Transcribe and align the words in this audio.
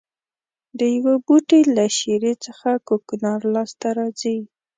د 0.79 0.79
یوه 0.95 1.13
بوټي 1.25 1.61
له 1.75 1.85
شېرې 1.97 2.33
څخه 2.45 2.69
کوکنار 2.87 3.39
لاس 3.53 3.71
ته 3.81 3.89
راځي. 3.97 4.37